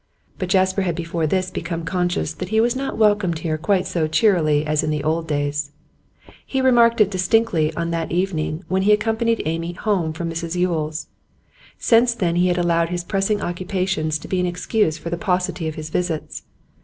[0.39, 4.07] But Jasper had before this become conscious that he was not welcomed here quite so
[4.07, 5.73] cheerily as in the old days.
[6.43, 11.05] He remarked it distinctly on that evening when he accompanied Amy home from Mrs Yule's;
[11.77, 15.67] since then he had allowed his pressing occupations to be an excuse for the paucity
[15.67, 16.45] of his visits.